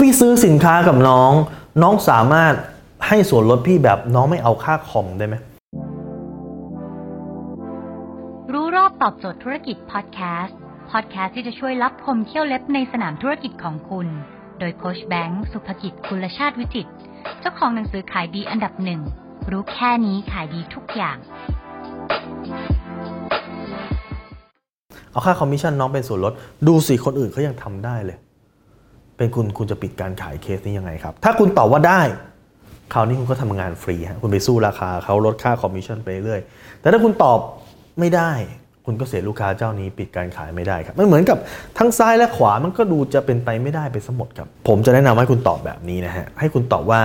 [0.00, 1.32] พี่ซื้อสินค้ากับน้อง
[1.82, 2.54] น้องสามารถ
[3.06, 5.34] ให้ส่วนลดพี่แบบน้องไม่เอาค่าคอมได้ไหม
[8.52, 10.56] รู้รอบตอบโจทย์ธุรกิจพอดแคสต์
[10.90, 14.06] พอดแคสต์ที่จะช่วยรับพมเที่ยวเล็บในสนามธุรกิจของคุณ
[14.58, 16.92] โดยโคชแบงค์สุภกิจคุณชาติวิจิตร
[17.40, 19.00] เจ้าของหนังสือขายดีอันดับหนึ่ง
[19.50, 21.16] รู้แค่นี้ขายดีทุกอย่าง
[25.10, 26.32] เอาค่าคอมมิชชั่นน้องเป็นส่วนลด
[26.66, 28.18] ดูสิคนอื่นเขายังทำได้เลย
[29.16, 32.00] เป็นคุณคุณจะปิดการขายเคสนี้ยังไงครับ ถ้าคุณตอบว่าได้
[32.92, 36.40] คราวนี้คุณก็ทำงานฟรีฮะคุณไปสู้ราคาเขาลดค่าคอมมิชชั่นไปเรื่อย
[36.80, 37.38] แต่ถ้าคุณตอบ
[38.00, 38.32] ไม่ได้
[38.86, 41.38] คุณก็เสียลูกค้าเจ้านี้ปิดการขายไม่ได้ครับมันเหมือนกับ
[41.78, 47.02] ทั้งซ้ายและขวามันก็ดูจะเป็นไปไม่ได้ไปซะหมดครับ ผมจะแนะนำให้คุณตอบแบบนี้นะฮะให้คุณตอบว่า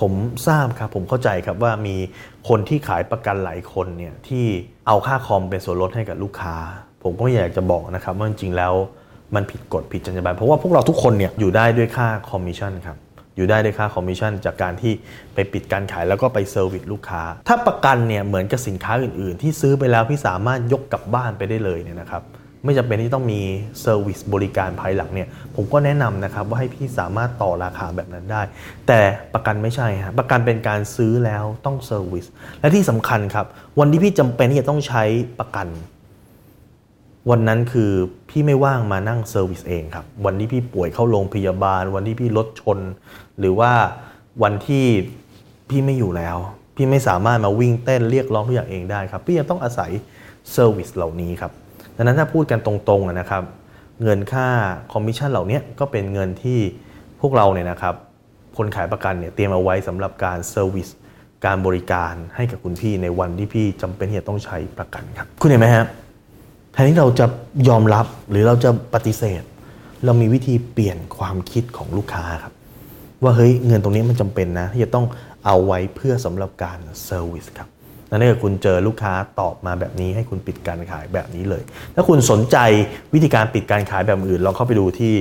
[0.00, 0.12] ผม
[0.46, 1.96] ทราบครับผมเข้าใจครับว่ามี
[2.48, 4.44] คนที่ขายประกันหลายคนเนี่ยที่
[4.86, 6.56] เอาค่าคอมเป็นส่วนลดให้กับลูกค้า
[7.02, 8.74] ผมก็อยากจะบอกนะครับว่าจริงๆแล้ว
[9.34, 12.96] มันผิดกฎผิดจรรยาบรรณเพราะว่าพวกเราทุกคนเนี่ยอยู่ได้ด้วยค่าคอมมิชชั่นครับ
[13.36, 14.92] อยู่ได้ด้วยค่าคอมมิชชั่นจากการที่
[15.34, 22.24] ไปปิดการขายแล้วก็ไป service ลูกค้า ถ้าประกันเนี่ยเหมือนกับสินค้าอื่นๆ ที่ซื้อไปแล้วพี่สามารถยกกลับบ้านไปได้เลยเนี่ยนะครับ
[22.64, 23.40] ไม่จำเป็นที่ต้องมี
[23.80, 28.42] service บริการภายหลังเนี่ยผมก็แนะนำนะครับว่าให้พี่สามารถต่อราคาแบบนั้นได้
[28.88, 29.00] แต่
[29.34, 32.24] ประกันไม่ใช่ฮะประกันเป็นการซื้อแล้วต้อง service
[32.60, 33.46] และที่สำคัญครับ
[33.80, 35.02] วันที่พี่จำเป็นที่จะต้องใช้
[35.40, 35.66] ประกัน
[37.30, 37.90] วันนั้นคือ
[38.28, 42.78] พี่ไม่ว่างมานั่ง service เองครับ วันที่พี่ป่วยเข้าโรงพยาบาล วันที่พี่รถชน
[43.38, 43.72] หรือว่า
[44.42, 44.84] วันที่
[45.70, 46.36] พี่ไม่อยู่แล้ว
[46.76, 49.90] พี่ไม่สามารถมาวิ่งเต้นเรียกร้องทุกอย่างเองได้ครับ พี่ยังต้องอาศัย
[50.52, 51.52] service เหล่านี้ครับ
[51.96, 53.42] ดังนั้นถ้าพูดกันตรงๆนะครับ
[54.02, 54.48] เงินค่า
[54.92, 56.58] คอมมิชชั่นเหล่านี้ก็เป็นเงินที่
[57.20, 57.94] พวกเราเนี่ยนะครับ
[58.56, 60.88] คนขายประกันเนี่ยเตรียมเอาไว้สำหรับการ service
[61.46, 65.86] การบริการให้กับคุณพี่ในวันที่พี่จำเป็นที่จะต้องใช้ประกันครับ คุณเห็นไหมครับ
[66.72, 67.26] แทนที่เราจะ
[67.68, 69.42] ยอมรับหรือเราจะปฏิเสธ
[70.04, 72.54] เรามีวิธีเปลี่ยนความคิดของลูกค้าครับ
[73.22, 75.06] ว่าเฮ้ยเงินตรงนี้มันจำเป็นนะ ที่จะต้อง
[75.46, 77.68] เอาไว้เพื่อสำหรับการ service ครับ
[78.10, 81.62] ถ้าเกิดคุณเจอลูกค้าตอบมาแบบนี้ให้คุณปิดการขายแบบนี้เลย
[81.94, 82.56] ถ้าคุณสนใจ
[83.14, 85.14] วิธีการปิดการขายแบบอื่นลองเข้าไปดูที่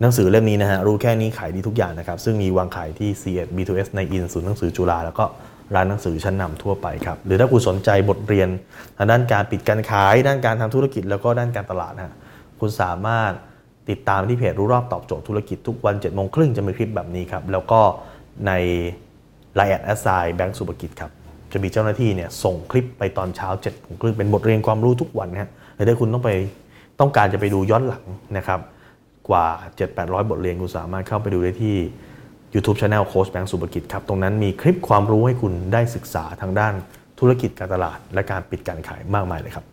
[0.00, 5.24] หนังสือเล่มนี้นะฮะรู้แค่นี้ขายดีทุกอย่างนะครับซึ่งมีวางขายที่ c ี B2S ในอินศูนย์หนังสือจุฬาแล้วก็
[5.74, 8.48] ร้านหนังสือชั้นนำทั่วไปครับ หรือถ้าคุณสนใจบทเรียน
[8.96, 12.14] ทางด้านการปิดการขาย ด้านการทำธุรกิจแล้วก็ด้านการตลาดฮะ
[12.60, 13.32] คุณสามารถ
[13.90, 17.80] ติดตามที่เพจรู้รอบตอบโจทย์ธุรกิจทุกวัน7จ็ดโมงครึ่งจะมีคลิปแบบนี้ครับแล้วก็
[18.46, 18.52] ใน
[19.54, 21.10] ไลน์ add at sign แบงก์สุภกิจครับ
[21.52, 26.30] จะมีเจ้าหน้าที่เนี่ยส่งคลิปไปตอนเช้าเจ็ดโมงครึ่งเป็นบทเรียนความรู้ทุกวันนะฮะแต่ถ้าคุณต้องไป
[27.00, 28.04] ต้องการจะไปดูย้อนหลัง
[28.36, 28.60] นะครับ
[29.28, 29.46] กว่า
[29.88, 31.76] 7-800 บทเรียนคุณสามารถเข้าไปดูได้ที่
[32.54, 36.74] YouTube Channel โค้ชแบงค์สุภกิจครับ ตรงนั้นมีคลิปความรู้ให้คุณได้ศึกษาทางด้าน
[37.20, 39.71] ธุรกิจการตลาด และการปิดการขายมากมายเลยครับ